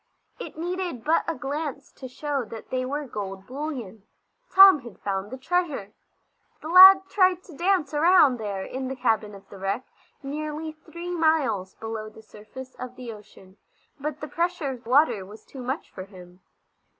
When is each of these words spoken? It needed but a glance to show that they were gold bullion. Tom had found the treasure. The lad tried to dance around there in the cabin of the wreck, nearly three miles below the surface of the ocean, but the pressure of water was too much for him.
It 0.39 0.57
needed 0.57 1.03
but 1.05 1.25
a 1.29 1.35
glance 1.35 1.91
to 1.91 2.07
show 2.07 2.43
that 2.45 2.71
they 2.71 2.83
were 2.85 3.05
gold 3.05 3.45
bullion. 3.45 4.01
Tom 4.49 4.79
had 4.79 4.97
found 4.97 5.29
the 5.29 5.37
treasure. 5.37 5.91
The 6.59 6.69
lad 6.69 7.03
tried 7.07 7.43
to 7.43 7.55
dance 7.55 7.93
around 7.93 8.37
there 8.39 8.63
in 8.65 8.87
the 8.87 8.95
cabin 8.95 9.35
of 9.35 9.47
the 9.49 9.59
wreck, 9.59 9.85
nearly 10.23 10.71
three 10.71 11.11
miles 11.11 11.75
below 11.75 12.09
the 12.09 12.23
surface 12.23 12.73
of 12.79 12.95
the 12.95 13.13
ocean, 13.13 13.57
but 13.99 14.21
the 14.21 14.27
pressure 14.27 14.71
of 14.71 14.87
water 14.87 15.23
was 15.23 15.45
too 15.45 15.61
much 15.61 15.91
for 15.91 16.05
him. 16.05 16.39